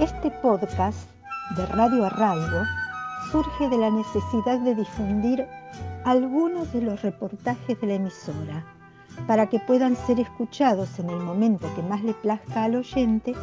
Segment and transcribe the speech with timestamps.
[0.00, 1.10] Este podcast
[1.56, 2.62] de Radio Arraigo
[3.32, 5.44] surge de la necesidad de difundir
[6.04, 8.64] algunos de los reportajes de la emisora
[9.26, 13.34] para que puedan ser escuchados en el momento que más le plazca al oyente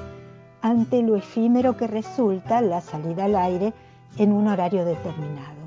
[0.61, 3.73] ante lo efímero que resulta la salida al aire
[4.17, 5.65] en un horario determinado.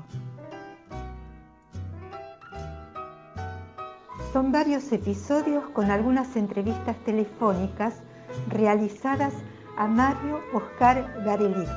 [4.33, 8.01] Son varios episodios con algunas entrevistas telefónicas
[8.47, 9.33] realizadas
[9.79, 11.69] a Mario Oscar Garelic,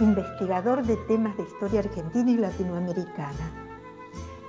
[0.00, 3.52] investigador de temas de historia argentina y latinoamericana.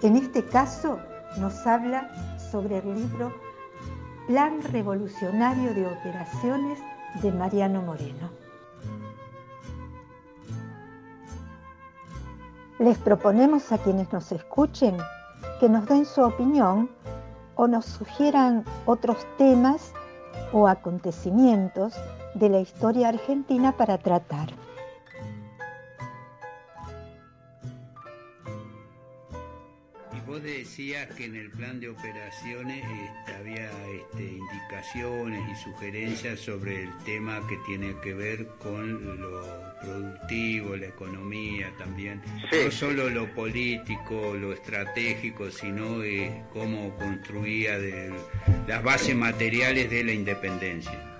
[0.01, 0.97] En este caso
[1.37, 2.09] nos habla
[2.51, 3.31] sobre el libro
[4.25, 6.79] Plan Revolucionario de Operaciones
[7.21, 8.31] de Mariano Moreno.
[12.79, 14.97] Les proponemos a quienes nos escuchen
[15.59, 16.89] que nos den su opinión
[17.53, 19.93] o nos sugieran otros temas
[20.51, 21.93] o acontecimientos
[22.33, 24.49] de la historia argentina para tratar.
[30.31, 36.83] Vos decías que en el plan de operaciones este, había este, indicaciones y sugerencias sobre
[36.83, 39.43] el tema que tiene que ver con lo
[39.81, 42.21] productivo, la economía también.
[42.49, 47.77] No solo lo político, lo estratégico, sino eh, cómo construía
[48.69, 51.10] las bases materiales de la independencia.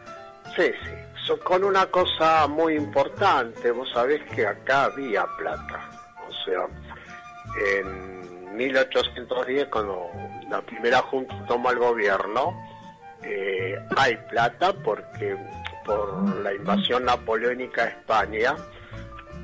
[0.56, 1.34] Sí, sí.
[1.44, 5.80] con una cosa muy importante, vos sabés que acá había plata.
[6.28, 6.68] O sea,
[7.78, 10.10] en 1810, cuando
[10.50, 12.54] la primera junta toma el gobierno,
[13.24, 15.38] eh, hay plata porque
[15.86, 18.56] por la invasión napoleónica a España,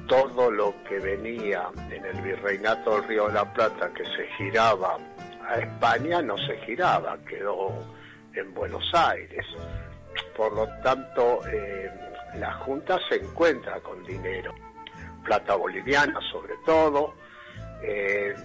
[0.07, 4.97] todo lo que venía en el virreinato del Río de la Plata que se giraba
[5.47, 7.71] a España no se giraba, quedó
[8.33, 9.45] en Buenos Aires.
[10.37, 11.91] Por lo tanto, eh,
[12.35, 14.53] la Junta se encuentra con dinero,
[15.23, 17.15] plata boliviana sobre todo,
[17.81, 18.35] eh,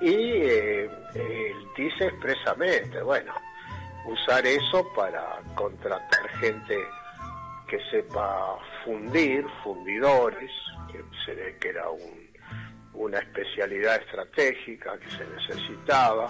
[0.00, 0.90] y eh,
[1.76, 3.34] dice expresamente, bueno,
[4.06, 6.78] usar eso para contratar gente
[7.66, 10.50] que sepa fundir, fundidores,
[10.92, 11.86] que se ve que era
[12.94, 16.28] una especialidad estratégica que se necesitaba,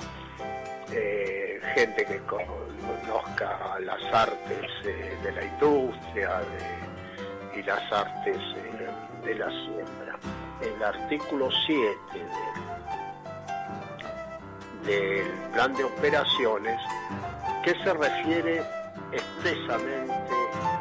[0.93, 6.43] eh, gente que conozca las artes eh, de la industria
[7.55, 8.39] y las artes
[9.25, 10.19] de la siembra.
[10.61, 11.97] El artículo 7
[14.85, 16.81] del plan de operaciones
[17.65, 18.63] que se refiere
[19.13, 20.35] expresamente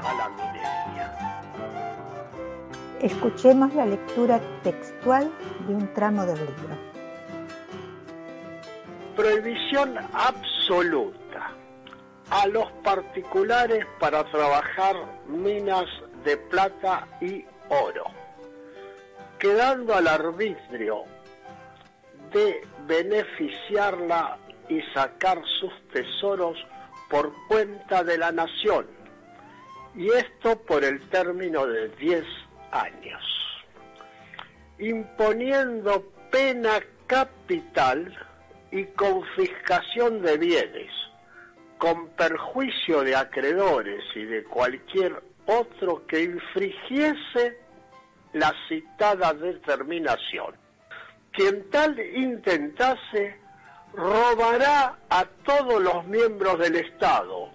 [0.03, 0.51] a la minería.
[3.02, 5.32] Escuchemos la lectura textual
[5.68, 6.78] de un tramo del libro.
[9.16, 11.52] Prohibición absoluta
[12.30, 14.96] a los particulares para trabajar
[15.28, 15.86] minas
[16.24, 18.06] de plata y oro,
[19.40, 21.06] quedando al arbitrio
[22.32, 24.38] de beneficiarla
[24.70, 26.56] y sacar sus tesoros
[27.10, 28.86] por cuenta de la nación,
[29.96, 32.24] y esto por el término de 10
[32.72, 33.24] años,
[34.80, 38.18] imponiendo pena capital
[38.72, 40.92] y confiscación de bienes,
[41.78, 47.58] con perjuicio de acreedores y de cualquier otro que infringiese
[48.34, 50.56] la citada determinación.
[51.32, 53.36] Quien tal intentase
[53.94, 57.50] robará a todos los miembros del Estado,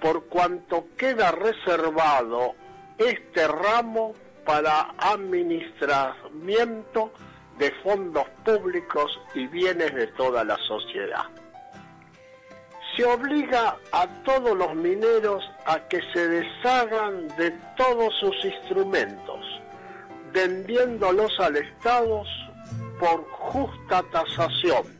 [0.00, 2.54] por cuanto queda reservado
[2.98, 4.14] este ramo
[4.44, 7.10] para administramiento
[7.58, 11.24] de fondos públicos y bienes de toda la sociedad.
[12.96, 19.46] Se obliga a todos los mineros a que se deshagan de todos sus instrumentos,
[20.32, 22.24] vendiéndolos al Estado
[22.98, 24.98] por justa tasación.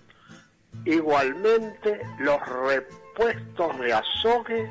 [0.85, 4.71] Igualmente los repuestos de azogue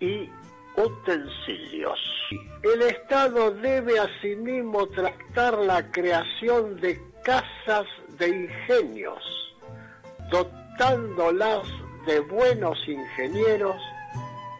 [0.00, 0.30] y
[0.76, 2.13] utensilios.
[2.62, 7.86] El Estado debe asimismo tratar la creación de casas
[8.18, 9.22] de ingenios,
[10.30, 11.66] dotándolas
[12.06, 13.76] de buenos ingenieros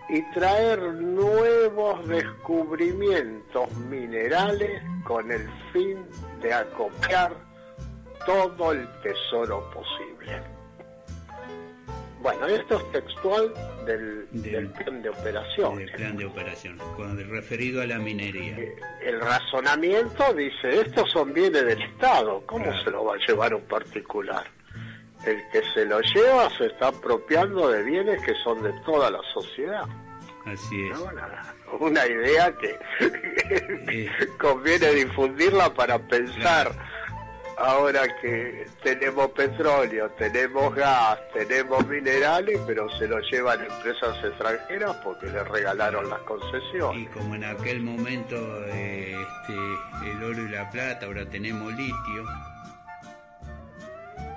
[0.08, 6.04] y traer nuevos descubrimientos minerales con el fin
[6.40, 7.32] de acopiar
[8.26, 10.53] todo el tesoro posible.
[12.24, 13.52] Bueno, esto es textual
[13.84, 14.26] del,
[14.68, 15.76] plan de operación.
[15.76, 16.78] Del plan de operación,
[17.28, 18.56] referido a la minería.
[18.56, 23.52] Eh, el razonamiento dice, estos son bienes del Estado, ¿cómo se lo va a llevar
[23.54, 24.42] un particular?
[25.26, 29.20] El que se lo lleva se está apropiando de bienes que son de toda la
[29.34, 29.84] sociedad.
[30.46, 30.98] Así es.
[31.78, 32.78] Una, idea que
[33.90, 34.10] eh.
[34.40, 36.72] conviene difundirla para pensar.
[37.56, 45.26] Ahora que tenemos petróleo, tenemos gas, tenemos minerales, pero se lo llevan empresas extranjeras porque
[45.26, 47.02] les regalaron las concesiones.
[47.02, 48.36] Y como en aquel momento
[48.66, 52.24] eh, este, el oro y la plata, ahora tenemos litio.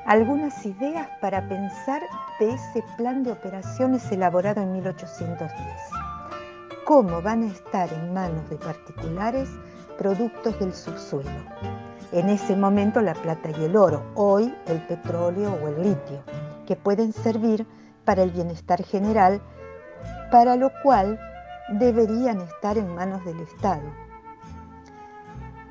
[0.06, 2.02] Algunas ideas para pensar
[2.40, 5.52] de ese plan de operaciones elaborado en 1810.
[6.86, 9.50] ¿Cómo van a estar en manos de particulares
[9.98, 11.87] productos del subsuelo?
[12.12, 16.24] En ese momento la plata y el oro, hoy el petróleo o el litio,
[16.66, 17.66] que pueden servir
[18.06, 19.42] para el bienestar general,
[20.32, 21.20] para lo cual
[21.70, 23.84] deberían estar en manos del Estado.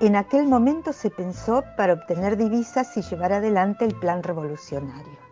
[0.01, 5.26] En aquel momento se pensó para obtener divisas y llevar adelante el plan revolucionario.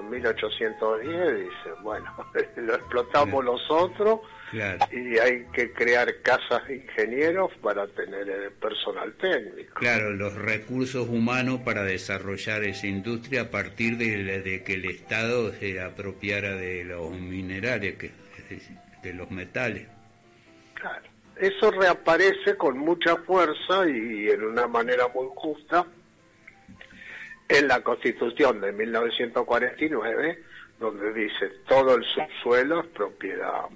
[0.00, 2.06] En 1810 dice, bueno,
[2.56, 4.20] lo explotamos nosotros
[4.92, 9.74] y hay que crear casas de ingenieros para tener el personal técnico.
[9.74, 15.80] Claro, los recursos humanos para desarrollar esa industria a partir de, que el Estado se
[15.80, 18.12] apropiara de los minerales, que,
[19.02, 19.88] de los metales.
[20.74, 21.06] Claro,
[21.36, 25.84] eso reaparece con mucha fuerza y en una manera muy justa
[27.48, 30.42] en la Constitución de 1949,
[30.78, 33.66] donde dice todo el subsuelo es propiedad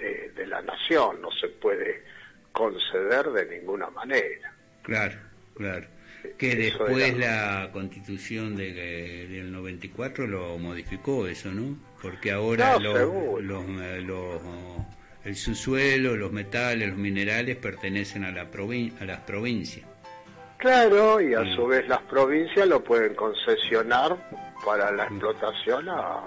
[0.00, 2.02] eh, de la nación, no se puede
[2.52, 4.52] conceder de ninguna manera.
[4.82, 5.16] Claro,
[5.54, 5.86] claro.
[6.38, 8.72] Que después la constitución de,
[9.28, 11.78] del 94 lo modificó eso, ¿no?
[12.02, 14.40] Porque ahora los, eh, los,
[15.24, 19.86] el subsuelo, los metales, los minerales pertenecen a, la a las provincias.
[20.58, 24.16] Claro, y a su vez las provincias lo pueden concesionar
[24.64, 26.24] para la explotación a,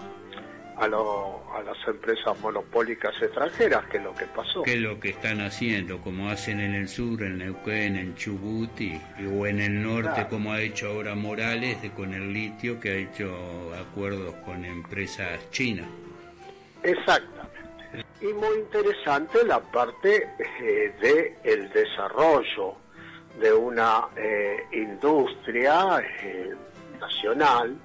[0.78, 4.64] a, a las empresas monopólicas extranjeras, que es lo que pasó.
[4.64, 8.80] Que es lo que están haciendo, como hacen en el sur, en Neuquén, en Chubut
[8.80, 12.92] y, o en el norte, como ha hecho ahora Morales de, con el litio, que
[12.92, 15.88] ha hecho acuerdos con empresas chinas.
[16.84, 17.40] Exactamente.
[18.22, 20.30] Y muy interesante la parte
[20.62, 22.76] eh, de el desarrollo
[23.38, 26.54] de una eh, industria eh,
[27.00, 27.76] nacional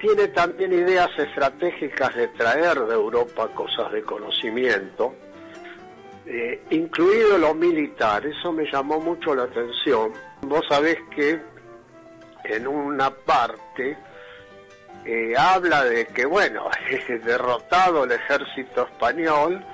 [0.00, 5.14] tiene también ideas estratégicas de traer de Europa cosas de conocimiento,
[6.26, 8.26] eh, incluido lo militar.
[8.26, 10.12] Eso me llamó mucho la atención.
[10.42, 11.40] Vos sabés que
[12.44, 13.96] en una parte
[15.38, 16.68] habla de que, bueno,
[17.24, 19.64] derrotado el ejército español,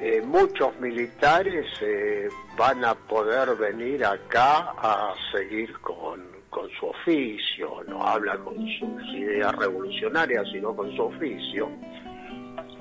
[0.00, 1.66] eh, muchos militares
[2.56, 9.14] van a poder venir acá a seguir con con su oficio, no hablan con sus
[9.14, 11.70] ideas revolucionarias, sino con su oficio.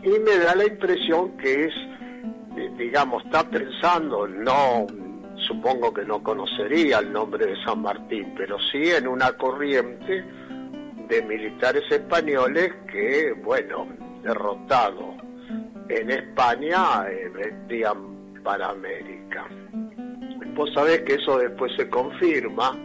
[0.04, 1.74] Y me da la impresión que es,
[2.58, 4.88] eh, digamos, está pensando, no,
[5.48, 10.24] supongo que no conocería el nombre de San Martín, pero sí en una corriente
[11.08, 13.88] de militares españoles que, bueno,
[14.24, 15.19] derrotado
[15.90, 19.48] en España, eh, vendían para América.
[20.54, 22.78] Vos sabés que eso después se confirma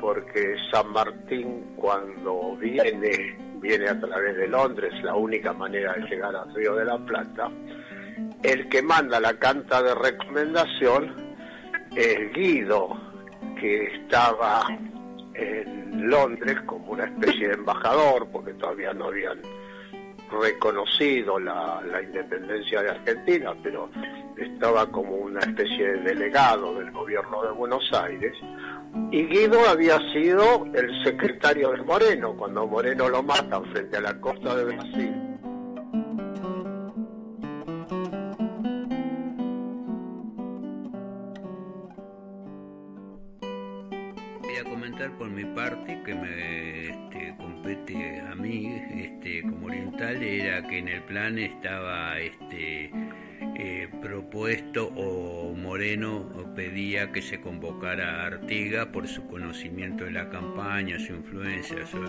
[0.00, 6.34] porque San Martín cuando viene, viene a través de Londres, la única manera de llegar
[6.34, 7.50] al Río de la Plata,
[8.42, 11.34] el que manda la carta de recomendación
[11.94, 12.96] es Guido,
[13.60, 14.66] que estaba
[15.34, 19.38] en Londres como una especie de embajador, porque todavía no habían
[20.40, 23.90] reconocido la, independencia de Argentina, pero
[24.36, 28.34] estaba como una especie de delegado del gobierno de Buenos Aires,
[29.10, 34.20] y Guido había sido el secretario de Moreno cuando Moreno lo matan frente a la
[34.20, 35.21] costa de Brasil.
[45.46, 51.38] Parte que me este, compete a mí este, como oriental era que en el plan
[51.38, 52.90] estaba este,
[53.56, 60.28] eh, propuesto o Moreno pedía que se convocara a Artiga por su conocimiento de la
[60.28, 62.02] campaña, su influencia, su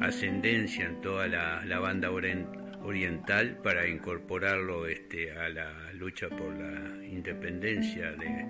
[0.00, 8.12] ascendencia en toda la, banda oriental para incorporarlo este, a la lucha por la independencia
[8.12, 8.46] de,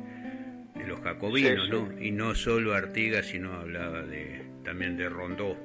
[0.86, 2.00] los jacobinos, ¿no?
[2.00, 5.56] Y no solo Artigas, sino hablaba de, también de Rondó.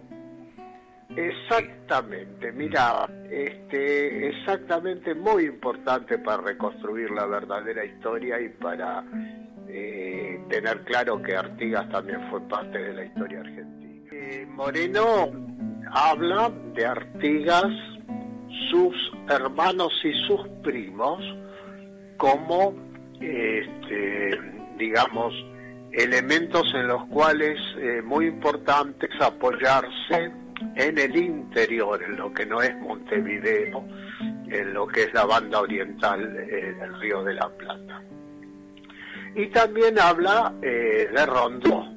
[1.15, 9.03] Exactamente, mira, este, exactamente muy importante para reconstruir la verdadera historia y para
[9.67, 14.05] eh, tener claro que Artigas también fue parte de la historia argentina.
[14.13, 15.31] Eh, Moreno
[15.91, 17.71] habla de Artigas
[18.69, 18.95] sus
[19.29, 21.21] hermanos y sus primos
[22.17, 22.73] como,
[23.19, 24.39] este,
[24.77, 25.33] digamos,
[25.91, 30.31] elementos en los cuales eh, muy importante apoyarse
[30.75, 33.83] en el interior, en lo que no es Montevideo,
[34.47, 38.01] en lo que es la banda oriental eh, del Río de la Plata.
[39.35, 41.87] Y también habla eh, de Rondó.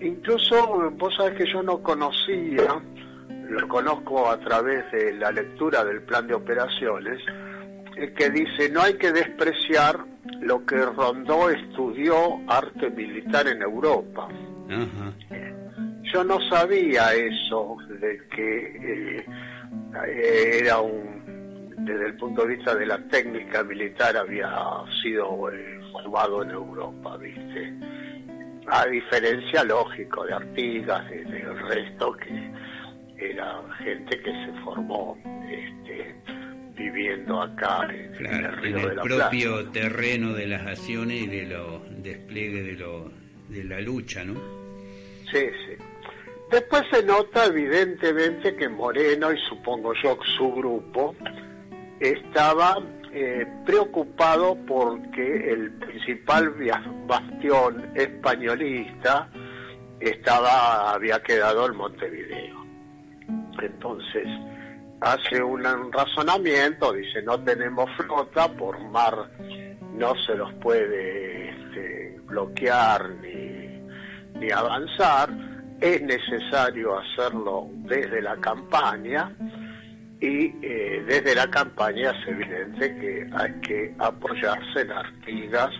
[0.00, 2.82] incluso, vos sabés que yo no conocía,
[3.48, 7.20] lo conozco a través de la lectura del plan de operaciones,
[8.16, 14.28] que dice no hay que despreciar lo que Rondó estudió arte militar en Europa.
[16.12, 22.86] Yo no sabía eso, de que eh, era un, desde el punto de vista de
[22.86, 24.50] la técnica militar, había
[25.02, 27.74] sido eh, formado en Europa, ¿viste?
[28.66, 32.52] A diferencia, lógico, de Artigas, del resto, que
[33.18, 35.16] era gente que se formó
[35.48, 36.14] este,
[36.76, 42.02] viviendo acá en, el río en el propio terreno de las acciones y de los
[42.02, 43.10] despliegue de, lo,
[43.48, 44.34] de la lucha, ¿no?
[45.30, 45.76] Sí, sí.
[46.50, 51.16] Después se nota evidentemente que Moreno y supongo yo su grupo
[52.00, 52.76] estaba
[53.12, 56.54] eh, preocupado porque el principal
[57.06, 59.28] bastión españolista
[60.00, 62.64] estaba había quedado en Montevideo.
[63.62, 64.26] Entonces,
[65.00, 69.30] hace un razonamiento, dice, no tenemos flota, por mar
[69.94, 75.30] no se los puede este, bloquear ni, avanzar,
[75.80, 79.34] es necesario hacerlo desde la campaña
[80.20, 85.70] y eh, desde la campaña es evidente que hay que apoyarse en Artigas,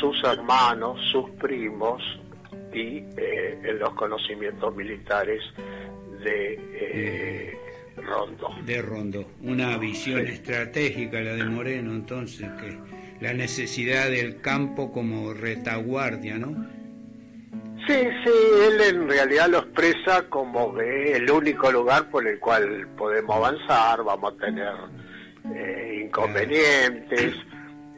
[0.00, 2.02] sus hermanos, sus primos
[2.72, 5.40] y eh, en los conocimientos militares
[6.24, 7.21] de eh,
[8.26, 8.48] Rondo.
[8.64, 9.24] De Rondo.
[9.42, 12.78] Una visión estratégica la de Moreno, entonces, que
[13.20, 16.66] la necesidad del campo como retaguardia, ¿no?
[17.86, 18.30] Sí, sí,
[18.68, 24.04] él en realidad lo expresa como que el único lugar por el cual podemos avanzar,
[24.04, 24.74] vamos a tener
[25.52, 27.34] eh, inconvenientes,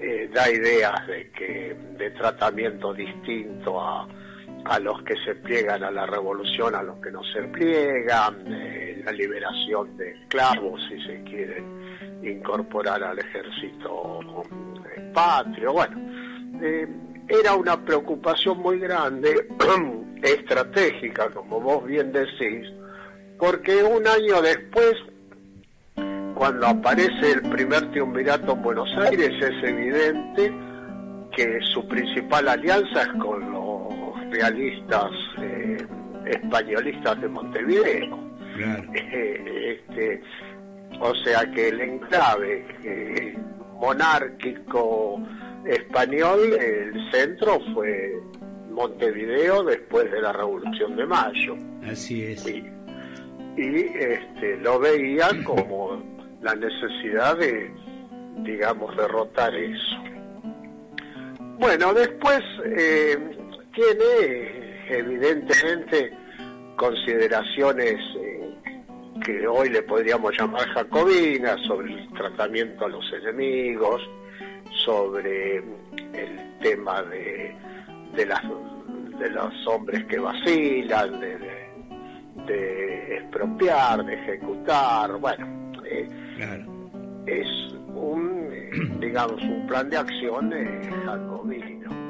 [0.01, 4.09] eh, da ideas de que de tratamiento distinto a,
[4.65, 9.03] a los que se pliegan a la revolución, a los que no se pliegan, eh,
[9.05, 11.63] la liberación de esclavos, si se quiere
[12.23, 14.43] incorporar al ejército
[14.97, 15.75] eh, patrio.
[15.75, 15.97] Bueno,
[16.63, 16.89] eh,
[17.29, 19.49] era una preocupación muy grande,
[20.23, 22.67] estratégica, como vos bien decís,
[23.39, 24.95] porque un año después,
[26.35, 30.53] cuando aparece el primer triunvirato en Buenos Aires, es evidente
[31.37, 33.54] que su principal alianza es con
[34.35, 35.11] realistas
[35.41, 35.87] eh,
[36.27, 38.19] españolistas de Montevideo.
[38.59, 40.21] Eh, este,
[41.01, 43.37] o sea que el enclave eh,
[43.81, 45.21] monárquico
[45.67, 48.21] español, el centro fue
[48.71, 51.57] Montevideo después de la Revolución de Mayo.
[51.89, 52.47] Así es.
[52.47, 52.65] Y,
[53.57, 56.03] este, lo veía como
[56.43, 57.71] la necesidad de,
[58.43, 59.97] digamos, derrotar eso.
[61.59, 63.17] Bueno, después eh,
[63.75, 66.13] tiene evidentemente
[66.77, 68.55] consideraciones eh,
[69.25, 74.03] que hoy le podríamos llamar jacobinas sobre el tratamiento a los enemigos,
[74.85, 77.55] sobre el tema de,
[78.15, 78.43] de, las,
[79.19, 86.09] de los hombres que vacilan, de, expropiar, de ejecutar, bueno, eh,
[87.27, 87.49] es
[87.95, 90.53] un, eh, digamos, un plan de acción
[91.07, 92.04] jacobino.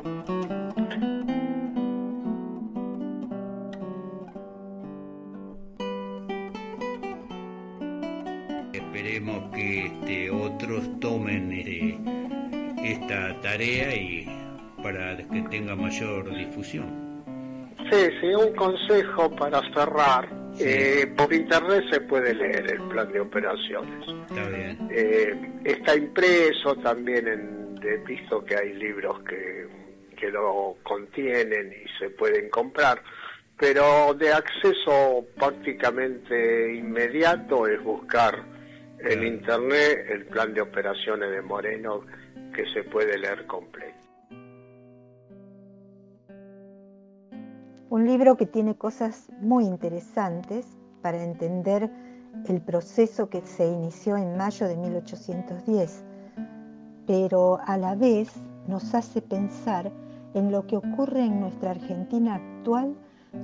[8.94, 11.98] Esperemos que este, otros tomen este,
[12.84, 14.24] esta tarea y
[14.82, 17.24] para que tenga mayor difusión.
[17.90, 20.28] Sí, sí, un consejo para cerrar.
[20.60, 24.08] Eh, por internet se puede leer el plan de operaciones.
[24.30, 24.88] Está bien.
[24.92, 25.34] Eh,
[25.64, 29.66] está impreso también, en, he visto que hay libros que,
[30.16, 33.02] que lo contienen y se pueden comprar
[33.56, 38.53] pero de acceso prácticamente inmediato es buscar
[39.06, 42.00] en internet el plan de operaciones de Moreno
[42.54, 43.94] que se puede leer completo.
[47.90, 50.66] Un libro que tiene cosas muy interesantes
[51.02, 51.90] para entender
[52.48, 56.04] el proceso que se inició en mayo de 1810,
[57.06, 58.32] pero a la vez
[58.66, 59.92] nos hace pensar
[60.34, 62.96] en lo que ocurre en nuestra Argentina actual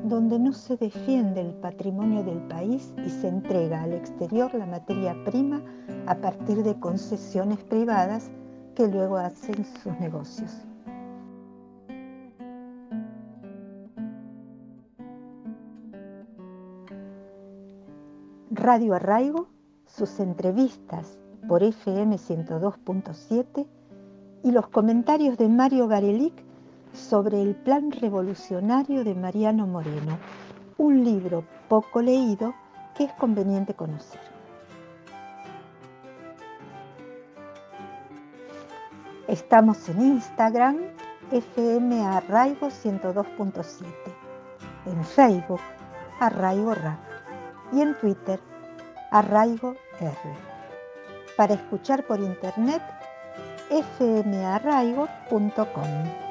[0.05, 5.17] donde no se defiende el patrimonio del país y se entrega al exterior la materia
[5.25, 5.63] prima
[6.07, 8.31] a partir de concesiones privadas
[8.75, 10.67] que luego hacen sus negocios.
[18.51, 19.49] Radio Arraigo,
[19.87, 21.19] sus entrevistas
[21.49, 23.67] por FM 102.7
[24.43, 26.50] y los comentarios de Mario Garelic
[26.93, 30.19] sobre el plan revolucionario de Mariano Moreno,
[30.79, 32.55] un libro poco leído
[32.97, 34.21] que es conveniente conocer.
[39.29, 40.79] Estamos en Instagram,
[41.31, 43.85] FM Arraigo 102.7,
[44.87, 45.61] en Facebook,
[46.19, 46.99] Arraigo Rap
[47.73, 48.41] y en Twitter,
[49.13, 50.17] Arraigo R.
[51.37, 52.83] Para escuchar por internet,
[53.71, 56.30] fmarraigo.com.